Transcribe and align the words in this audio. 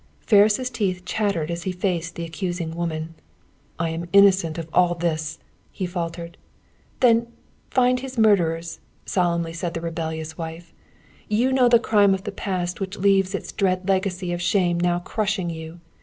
Ferris' 0.21 0.71
teeth 0.71 1.05
chattered 1.05 1.51
as 1.51 1.61
he 1.61 1.71
faced 1.71 2.15
the 2.15 2.23
accusing 2.25 2.73
woman. 2.75 3.13
"I 3.77 3.89
am 3.91 4.07
innocent 4.11 4.57
of 4.57 4.67
all 4.73 4.95
this," 4.95 5.37
he 5.71 5.85
faltered. 5.85 6.37
"Then, 7.01 7.27
find 7.69 7.99
his 7.99 8.17
murderers!" 8.17 8.79
solemnly 9.05 9.53
said 9.53 9.75
the 9.75 9.79
rebellious 9.81 10.39
wife. 10.39 10.73
"You 11.27 11.53
know 11.53 11.69
the 11.69 11.77
crime 11.77 12.15
of 12.15 12.23
the 12.23 12.31
past 12.31 12.79
which 12.81 12.97
leaves 12.97 13.35
its 13.35 13.51
dread 13.51 13.87
legacy 13.87 14.33
of 14.33 14.41
shame 14.41 14.79
now 14.79 14.97
crushing 14.97 15.51
you. 15.51 15.81